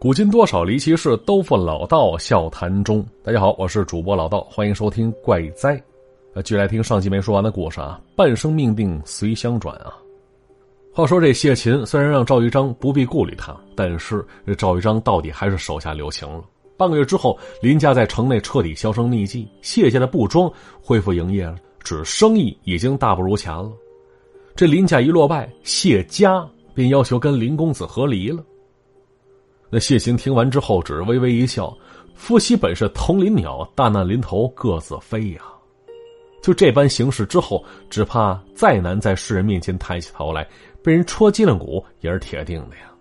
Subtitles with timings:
[0.00, 3.06] 古今多少离奇事，都付老道笑谈中。
[3.22, 5.76] 大家好，我是主播老道，欢迎收听《怪哉》。
[6.32, 8.00] 呃，继续来听上集没说完的故事啊。
[8.16, 9.92] 半生命定随相转啊。
[10.90, 16.42] 话说这谢琴虽然让赵玉章不必顾虑他，但是这赵玉章到底还是手下留情了。
[16.78, 20.50] 半个月之后，林家在城内彻底销声匿迹，谢家的布庄
[20.80, 23.70] 恢复营业了，只生意已经大不如前了。
[24.60, 28.44] 这林家一落败，谢家便要求跟林公子和离了。
[29.70, 31.74] 那谢琴听完之后，只是微微一笑
[32.14, 35.40] ：“夫妻本是同林鸟，大难临头各自飞呀。”
[36.44, 40.46] 就这般行事之后，只怕再难在世人面前抬起头来，
[40.84, 42.92] 被人戳脊梁骨也是铁定的呀。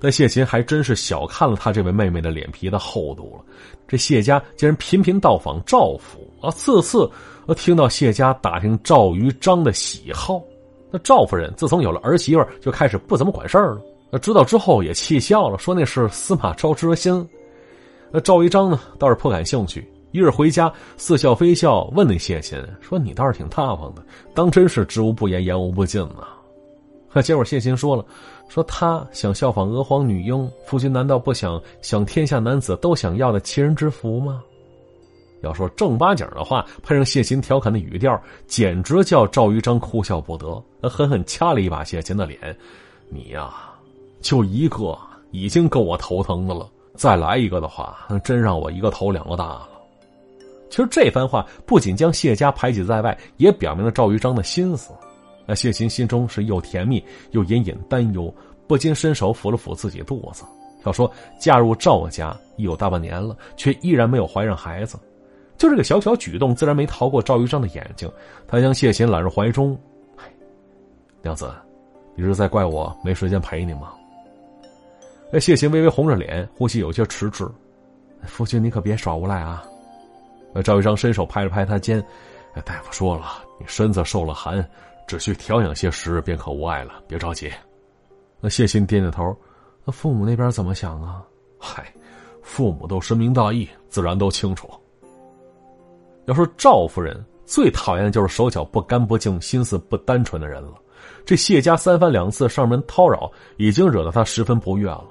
[0.00, 3.44] 但谢琴还真是小看了他这位妹妹的脸皮的厚度了。
[3.86, 7.08] 这谢家竟然频频到访赵府啊，次次
[7.54, 10.42] 听到谢家打听赵于章的喜好。
[10.98, 13.80] 赵夫人自从有了儿媳妇，就开始不怎么管事儿了。
[14.10, 17.28] 那知道之后也气笑了，说那是司马昭之心。
[18.12, 19.86] 那赵一章呢，倒是颇感兴趣。
[20.12, 24.02] 一日回家，似笑非笑，问那谢琴说：“你倒是挺大方的，
[24.32, 26.24] 当真是知无不言，言无不尽呢。
[27.20, 28.04] ”结果谢琴说了
[28.48, 34.42] ：“说他想效仿娥皇女英，夫君难道不想享天下男子都想要的齐人之福吗？”
[35.42, 42.38] 要说正八经的话，配上谢琴调侃的语调，简直叫赵玉章哭笑不得，狠狠掐了一把谢琴的脸
[43.10, 43.52] ：“你呀！”
[44.22, 44.98] 就一个
[45.30, 49.68] 已经够我头疼的了，再来一个的话，真让我一个头两个大了。
[50.68, 54.92] 其实这番话不仅将谢家排挤在外，也表明了赵玉章的心思。
[55.46, 58.34] 那谢琴心中是又甜蜜又隐隐担忧，
[58.66, 60.42] 不禁伸手抚了抚自己肚子。
[60.84, 64.98] 要说嫁入赵家已有大半年了，却依然没有怀上孩子，
[65.56, 68.10] 就这个小小举动，自然没逃过赵玉章的眼睛。
[68.46, 69.78] 他将谢秦揽入怀中
[71.22, 71.52] ：“娘子，
[72.14, 73.92] 你是在怪我没时间陪你吗？”
[75.32, 77.48] 那谢秦微微红着脸，呼吸有些迟滞。
[78.24, 79.64] 夫君，你可别耍无赖啊！
[80.52, 82.04] 那赵玉章伸手拍了拍他肩
[82.64, 84.66] ：“大夫说了，你身子受了寒，
[85.06, 87.50] 只需调养些时日便可无碍了，别着急。”
[88.40, 89.36] 那谢秦点点头
[89.84, 91.24] ：“那父母那边怎么想啊
[91.58, 91.92] ？”“嗨，
[92.42, 94.68] 父母都深明大义，自然都清楚。”
[96.26, 100.74] 要说赵夫人最讨厌的就是手脚不干不净、心思不单纯的人了。
[101.24, 105.04] 这谢家三番两次上门叨扰，已经惹得她十分不悦了。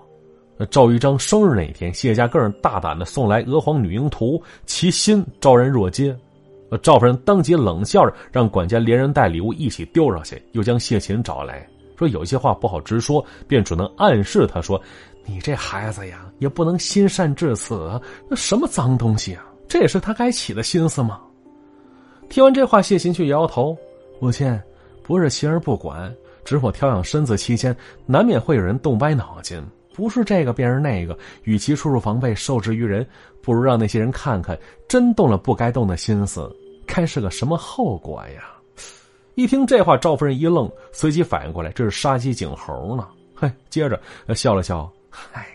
[0.57, 6.15] 那赵玉章生日那一天，谢家更是大胆的送来娥皇女婴图，其心昭然若揭。
[6.81, 11.65] 赵夫人当即冷笑着，让管家连人带礼物一起丢上去，又将谢琴找来
[11.97, 14.81] 说：“有些话不好直说，便只能暗示他说
[15.25, 18.01] ：‘你这孩子呀，也不能心善至此。
[18.29, 19.45] 那什么脏东西啊？
[19.67, 21.21] 这也是他该起的心思吗？’”
[22.29, 23.77] 听完这话，谢琴却摇摇头
[24.19, 24.59] ：“母亲，
[25.03, 33.07] 不是妻儿不管，只是我调养身子期间，难免会有人动歪脑筋。”不是这个便是那个，与其处处防备，受制于人，
[33.41, 34.59] 不如让那些人看看，
[34.89, 36.53] 真动了不该动的心思，
[36.85, 38.43] 该是个什么后果呀！
[39.35, 43.07] 一听这话，赵夫人一愣，随即反应过来，这是杀鸡儆猴呢。
[43.33, 43.97] 嘿，接着
[44.35, 45.47] 笑了笑，嗨，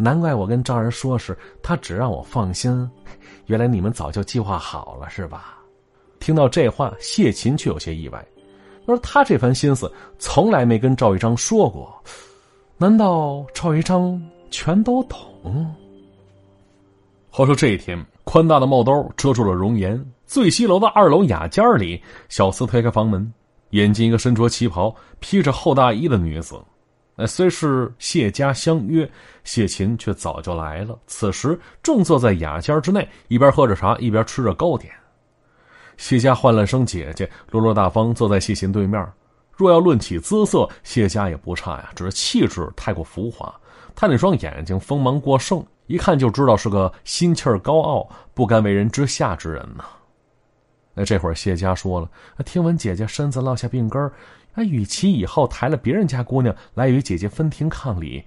[0.00, 2.88] 难怪我跟赵人说时，他只让我放心，
[3.46, 5.58] 原来你们早就计划好了，是吧？
[6.20, 8.24] 听到这话，谢琴却有些意外，
[8.86, 11.92] 而他这番心思从来没跟赵玉章说过。
[12.76, 14.22] 难道赵一章
[14.52, 15.18] 全都懂？
[17.28, 20.00] 话说这一天，宽大的帽兜遮住了容颜。
[20.26, 23.32] 最西楼的二楼雅间里，小厮推开房门，
[23.70, 26.54] 眼见一个身着旗袍、披着厚大衣的女子。
[27.18, 29.08] 哎，虽是谢家相约，
[29.42, 30.96] 谢琴却早就来了。
[31.08, 34.92] 此时正坐在雅间之内，一边喝着茶，一边吃着糕点。
[35.96, 39.04] 谢家唤了声姐姐，落落大方坐在谢琴对面。
[39.56, 43.52] 若要论起姿色，谢家也不差呀，只是气质太过浮华。
[43.96, 49.82] 他那双眼睛锋芒过盛，一看就知道是个心气儿高傲、不甘为人之下之人呢。
[50.94, 52.08] 那这会儿谢家说了
[52.46, 54.12] ：“听闻姐姐身子落下病根儿，
[54.58, 58.20] 那与其以后抬了别人家姑娘来与姐姐分庭抗礼，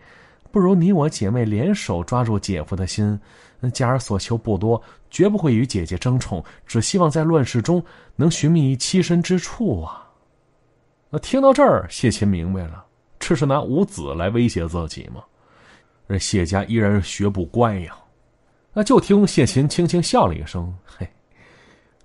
[0.50, 3.20] 不如你我姐妹联手抓住姐夫的心。
[3.60, 7.84] 那家儿所求不多，绝不会与姐姐争宠，只希望在乱世中
[8.16, 10.10] 能寻觅栖身之处啊。”
[11.12, 12.86] 那听到这儿，谢琴明白了，
[13.20, 15.22] 这是拿五子来威胁自己吗？
[16.08, 17.94] 而谢家依然学不乖呀。
[18.72, 21.06] 那就听谢琴轻轻笑了一声：“嘿，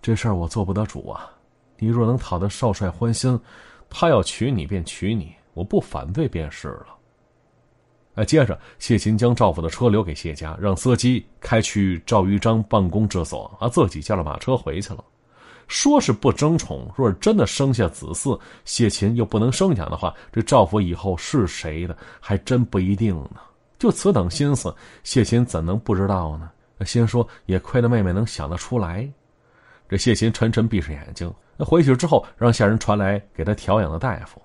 [0.02, 1.30] 这事儿我做不得主啊。
[1.78, 3.38] 你若能讨得少帅欢心，
[3.88, 6.86] 他要娶你便娶你，我不反对便是了。”
[8.16, 15.04] 哎，接着谢琴将赵府的车留给谢家，让司机开去赵玉章办公之所，啊，自己驾了马车回去了。
[15.68, 23.40] 说是不争宠，若是真的生下子嗣，谢琴又不能生养的话，这赵府以后是谁的，还真不一定呢。
[23.78, 26.50] 就此等心思，谢琴怎能不知道呢？
[26.86, 29.06] 先说也亏了妹妹能想得出来。
[29.88, 34.40] 这谢琴沉沉闭上眼睛，那回去之后，让下人传来给他调养的大夫。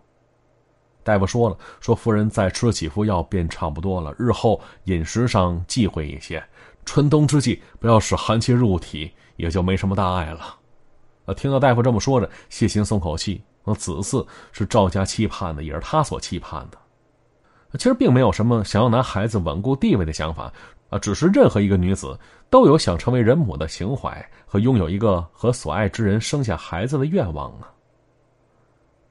[1.03, 6.43] 大夫说了，说夫人再吃了几副药便差不多了，日后饮食上忌讳一些，
[6.85, 10.57] 春冬之际不要使寒气入体，也就没什么大碍了。
[11.25, 13.41] 啊，听到大夫这么说着，谢琴松口气。
[13.63, 16.77] 那子嗣是赵家期盼的，也是他所期盼的。
[17.77, 20.51] 其实并没有什么想要拿孩子稳固地位的想法，
[20.89, 22.19] 啊，只是任何一个女子
[22.51, 27.71] 都有想成为人母的情怀和拥有一个和所爱之人生下孩子的愿望啊。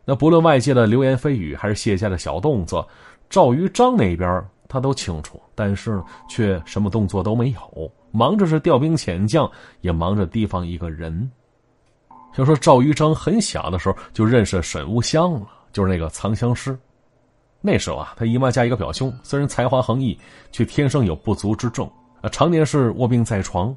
[0.04, 2.86] 那不论外界的流言蜚语，还是谢家的小动作，
[3.30, 9.50] 赵于章那边他都清楚，但是却什么动作都没有，忙着是调兵遣将，
[9.80, 11.30] 也忙着提防一个人。
[12.36, 16.78] 要说赵于章很小的时候就认识沈无香了，就是那个藏香师。
[17.62, 20.18] 那时候啊，他姨妈家一个表兄，虽然才华横溢，
[20.52, 23.74] 却天生有不足之症啊，常年是卧病在床。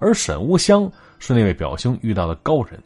[0.00, 2.82] 而沈无香是那位表兄遇到的高人。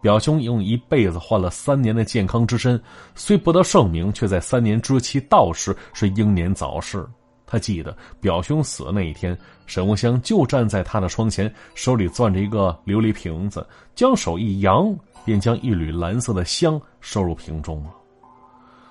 [0.00, 2.80] 表兄用一辈子换了三年的健康之身，
[3.14, 7.04] 虽不得盛名，却在三年之期到时是英年早逝。
[7.46, 9.36] 他记得表兄死的那一天，
[9.66, 17.90] 沈无香就站在他的窗前，手里攥着一个琉璃瓶子，将手一扬，便将一缕蓝色的香收入瓶中了。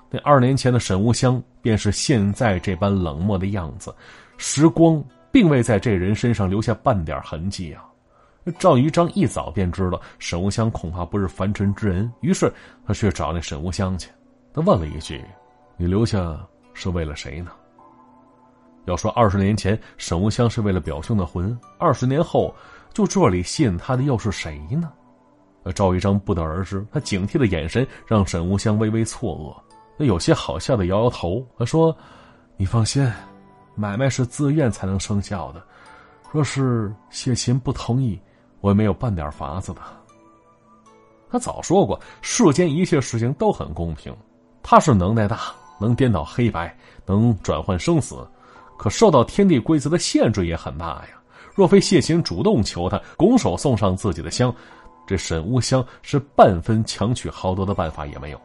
[0.10, 3.94] 那二年前的沈无香，便是现在这般冷漠的样子，
[4.38, 5.04] 时光
[5.38, 7.86] 并未在这人身上留下半点痕迹啊。
[8.58, 12.52] 赵于章一早便知道沈无香恐怕不是凡尘之人，于是
[12.88, 14.10] 他去找那沈无香去。
[14.52, 15.24] 他问了一句
[15.78, 16.36] ：“你留下
[16.74, 17.52] 是为了谁呢？”
[18.86, 22.52] 要说二十年前沈无香是为了表兄的魂，二十年后
[22.92, 24.92] 就这里吸引他的又是谁呢？
[25.76, 26.84] 赵一章不得而知。
[26.92, 29.56] 他警惕的眼神让沈无香微微错愕，
[30.00, 31.46] 那有些好笑的摇摇头。
[31.60, 31.96] 他说
[32.58, 33.08] ：“你放心，
[33.78, 35.64] 买卖是自愿才能生效的。
[36.32, 38.20] 若是谢琴不同意。”
[38.60, 39.82] 我也没有半点法子的。
[41.30, 44.12] 他早说过，世间一切事情都很公平。
[44.64, 46.76] 他是能耐大，能颠倒黑白，
[47.06, 48.28] 能转换生死，
[48.76, 51.22] 可受到天地规则的限制也很大呀。
[51.54, 54.54] 若非谢琴主动求他拱手送上自己的香，
[55.06, 58.42] 这沈无香是半分强取豪夺的办法也没有。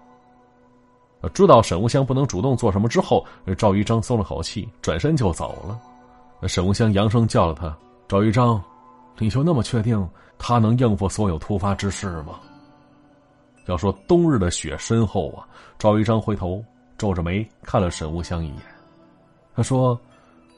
[1.31, 3.25] 知道沈无香不能主动做什么之后，
[3.57, 6.49] 赵玉章松了口气，转身就走了。
[6.49, 7.77] 沈无香扬声叫了他
[8.09, 8.63] ：“赵玉章。”
[9.19, 10.09] 你就那么确定
[10.39, 12.41] 他能应付所有突发之事吗？
[13.67, 15.47] 要说冬日的雪深厚啊，
[15.79, 16.65] 赵一章回头
[16.99, 18.63] 皱着眉看了沈无香一眼，
[19.55, 20.01] 他说：“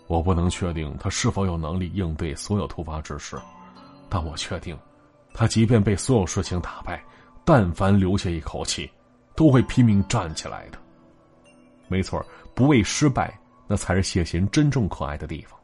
[0.06, 3.36] 我不能确定他是否有能力应对所有突发之事，
[4.08, 4.78] 但我确定，
[5.34, 7.04] 他即便被所有事情打败，
[7.44, 8.90] 但凡留下一口气，
[9.34, 10.78] 都会拼命站起来的。
[11.88, 15.58] 没错，不畏失败，那才是谢贤真正可爱的地方。”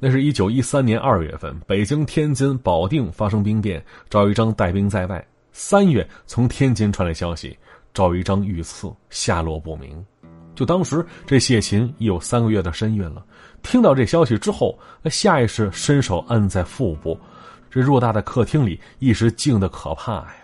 [0.00, 5.26] 那是一九一三年二月份，北京、天津、保定发生兵变，赵玉章带兵在外。
[5.50, 7.56] 三月，从天津传来消息，
[7.94, 10.04] 赵玉章遇刺，下落不明。
[10.54, 13.24] 就当时，这谢琴已有三个月的身孕了。
[13.62, 17.18] 听到这消息之后，下意识伸手按在腹部，
[17.70, 20.43] 这偌大的客厅里一时静得可怕呀。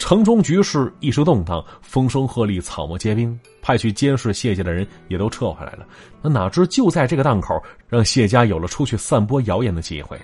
[0.00, 3.38] 城中局势一时动荡，风声鹤唳，草木皆兵。
[3.60, 5.86] 派去监视谢家的人也都撤回来了。
[6.22, 10.18] 那哪知就在这个档口，让谢家有了出去散播谣言的机会。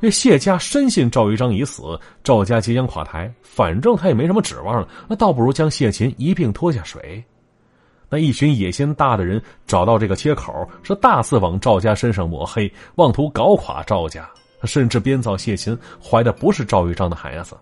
[0.00, 1.82] 这谢家深信赵玉章已死，
[2.24, 7.22] 赵家即将垮台，反正他也没什么指望了，那倒不如将谢琴一并拖下水。
[8.08, 14.28] 那一群野心大的人找到这个切口，是大肆往赵家身上抹黑，妄图搞垮赵家，
[14.64, 17.54] 甚至编造谢琴怀的不是赵玉章的孩子。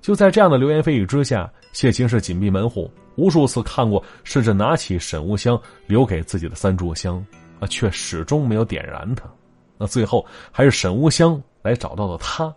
[0.00, 7.24] 就在这样的流言蜚语之下，谢琴是紧闭门户，无数次看过，甚至拿起沈无香留给自己的三炷香，
[7.58, 9.24] 啊，却始终没有点燃它。
[9.78, 12.54] 那最后还是沈无香来找到了他。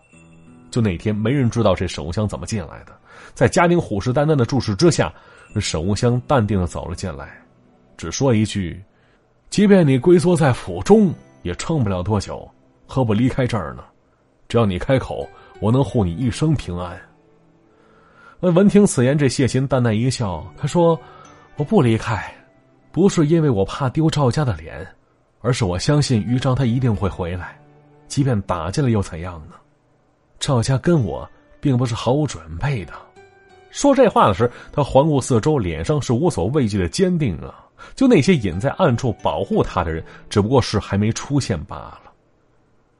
[0.70, 2.92] 就那天，没人知道这沈无香怎么进来的，
[3.34, 5.12] 在家丁虎视眈眈的注视之下，
[5.56, 7.36] 沈无香淡定的走了进来，
[7.96, 8.80] 只说一句
[9.50, 12.48] ：“即便你龟缩在府中，也撑不了多久，
[12.86, 13.82] 何不离开这儿呢？
[14.48, 15.28] 只要你开口，
[15.60, 16.96] 我能护你一生平安。”
[18.42, 20.98] 那闻听此言，这谢琴淡淡一笑，他说
[21.56, 22.32] ：“我不离开，
[22.90, 24.86] 不是因为我怕丢赵家的脸，
[25.42, 27.60] 而是我相信于章他一定会回来，
[28.08, 29.56] 即便打进来又怎样呢？
[30.38, 31.28] 赵家跟我
[31.60, 32.94] 并不是毫无准备的。”
[33.70, 37.66] 说这话的时候，他环顾四周，脸上是无所畏惧的坚定啊！
[37.94, 42.10] 就那些隐在暗处保护他的人，只不过是还没出现罢了。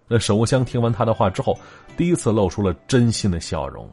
[0.06, 1.58] 那沈无香听完他的话之后，
[1.96, 3.88] 第一次露出了真心的笑容。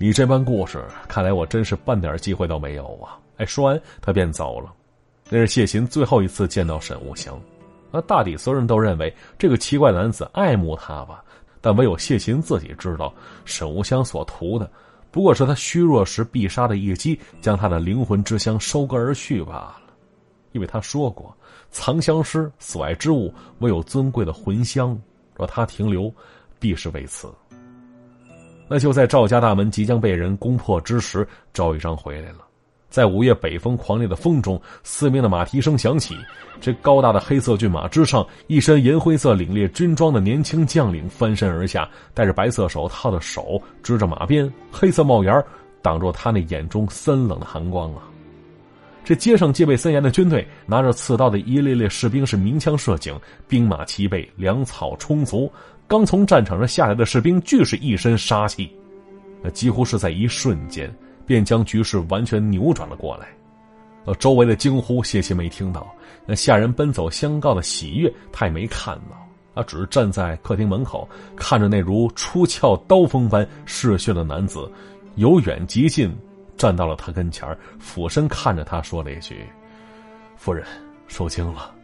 [0.00, 3.18] 你这般故事，看来我真是半点机会都没有啊！
[3.36, 4.72] 哎，说完他便走了。
[5.28, 7.36] 那是谢琴最后一次见到沈无香。
[7.90, 11.24] 那大抵所有人都认为这个奇怪男子爱慕她吧，
[11.60, 13.12] 但唯有谢琴自己知道，
[13.44, 14.70] 沈无香所图的，
[15.10, 19.80] 不过是他虚弱时必杀的一击，将他的灵魂之香收割而去罢了。
[20.52, 21.36] 因为他说过，
[21.72, 24.96] 藏香师所爱之物，唯有尊贵的魂香，
[25.34, 26.08] 若他停留，
[26.60, 27.28] 必是为此。
[28.68, 32.38] 那就在赵家大门即将被人攻破之时，赵玉章回来了。
[32.90, 36.16] 在午夜北风狂烈的风中，嘶鸣的马蹄声响起。
[36.60, 45.44] 这高大的黑色骏马之上，一身银灰色领列军装的年轻将领翻身而下，戴着白色手套的手支着马鞭，黑色帽檐
[45.82, 48.02] 挡住他那眼中森冷的寒光啊！
[49.08, 55.50] 这街上戒备森严的军队，拿着刺刀的一列列士兵是鸣枪射警，兵马齐备，粮草充足。
[55.86, 58.70] 刚从战场上下来的士兵俱是一身杀气，
[59.42, 60.94] 那几乎是在一瞬间
[61.26, 63.28] 便将局势完全扭转了过来。
[64.04, 65.90] 呃，周围的惊呼谢谢没听到，
[66.26, 69.16] 那下人奔走相告的喜悦他也没看到，
[69.54, 74.70] 他只是站在客厅门口，看着那如出鞘刀锋般嗜血的男子，
[75.14, 76.14] 由远及近
[76.58, 79.46] 站到了他跟前俯身看着他说了一句
[80.36, 80.66] ：“夫人，
[81.06, 81.74] 受惊了。”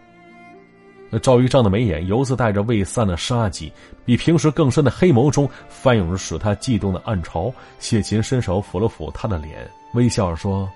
[1.11, 3.73] 那赵玉章的眉眼犹自带着未散的杀机，
[4.05, 7.55] 比平时更深的黑眸中翻涌着使他悸动的暗潮。
[7.79, 10.69] 谢琴伸手抚了抚他的脸，微笑着说：“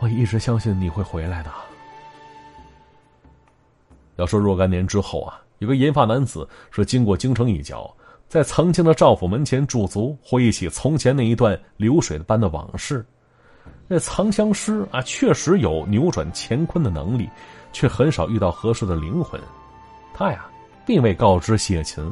[0.00, 1.50] 我一直相信你会回来的。”
[4.16, 7.94] 要说若干年之后啊，有个银发男子是经过京城一角，
[8.28, 13.04] 在曾经的赵府门前驻足，回忆起从前那一段流水般的往事。
[13.88, 17.28] 那藏香师啊，确实有扭转乾坤的能力。
[17.72, 19.38] 却很少遇到合适的灵魂，
[20.14, 20.46] 他呀，
[20.86, 22.02] 并未告知谢琴，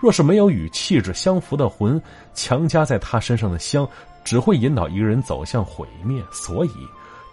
[0.00, 2.00] 若是没有与气质相符的魂
[2.32, 3.86] 强加在他身上的香，
[4.24, 6.22] 只会引导一个人走向毁灭。
[6.32, 6.70] 所以，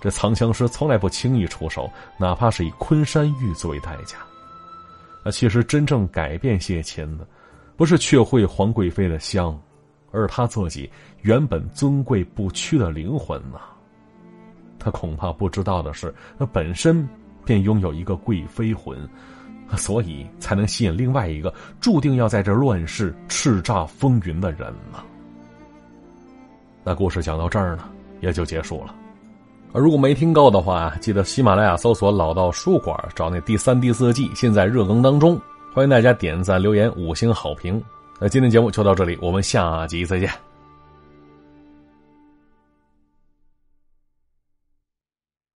[0.02, 4.18] 这藏香师从来不轻易出手，哪怕是以昆山玉作为代价。
[5.24, 7.26] 那其实真正改变谢琴的，
[7.78, 9.58] 不是却会皇贵妃的香，
[10.12, 10.90] 而他自己
[11.22, 13.60] 原本尊贵不屈的灵魂呢。
[14.78, 17.08] 他恐怕不知道的是，他本身。
[17.46, 18.96] 便拥有一个贵妃魂，
[19.76, 25.00] 所以才能吸引另外一个注定要在这乱世叱咤风云的人呢。
[26.84, 27.90] 那故事讲到这儿呢，
[28.22, 28.94] 也就结束了。
[29.72, 35.40] 而如果没听够的话，记得喜马拉雅搜索“老道书馆”，找那第三、第四季，现在热更当中。
[35.74, 37.82] 欢迎大家点赞、留言、五星好评。
[38.22, 40.49] 那今天节目就到这里，我们下集再见。